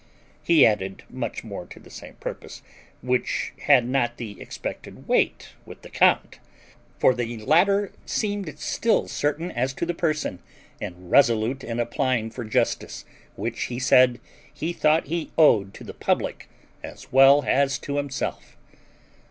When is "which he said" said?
13.35-14.19